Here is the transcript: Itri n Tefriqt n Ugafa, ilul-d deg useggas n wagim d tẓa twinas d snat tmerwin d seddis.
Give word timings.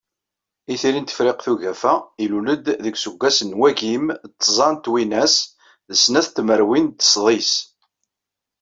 Itri 0.73 0.99
n 1.01 1.05
Tefriqt 1.09 1.45
n 1.47 1.51
Ugafa, 1.53 1.93
ilul-d 2.23 2.65
deg 2.83 2.95
useggas 2.97 3.37
n 3.47 3.51
wagim 3.59 4.05
d 4.31 4.33
tẓa 4.41 4.69
twinas 4.83 5.35
d 5.89 5.91
snat 6.03 6.27
tmerwin 6.35 6.85
d 6.99 7.01
seddis. 7.11 7.51